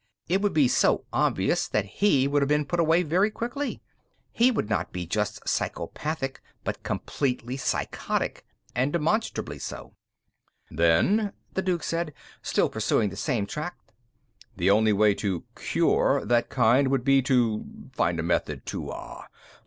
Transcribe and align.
It 0.27 0.41
would 0.41 0.55
be 0.55 0.67
so 0.67 1.05
obvious 1.13 1.67
that 1.67 1.85
he 1.85 2.27
would 2.27 2.41
have 2.41 2.49
been 2.49 2.65
put 2.65 2.79
away 2.79 3.03
very 3.03 3.29
quickly. 3.29 3.83
He 4.31 4.49
would 4.49 4.67
not 4.67 4.91
be 4.91 5.05
just 5.05 5.47
psychopathic, 5.47 6.41
but 6.63 6.81
completely 6.81 7.55
psychotic 7.55 8.43
and 8.73 8.91
demonstrably 8.91 9.59
so." 9.59 9.93
"Then," 10.71 11.33
the 11.53 11.61
Duke 11.61 11.83
said, 11.83 12.15
still 12.41 12.67
pursuing 12.67 13.11
the 13.11 13.15
same 13.15 13.45
track, 13.45 13.77
"the 14.57 14.71
only 14.71 14.91
way 14.91 15.13
to 15.13 15.43
'cure' 15.53 16.25
that 16.25 16.49
kind 16.49 16.87
would 16.87 17.03
be 17.03 17.21
to 17.21 17.63
find 17.93 18.19
a 18.19 18.23
method 18.23 18.65
to 18.73 18.91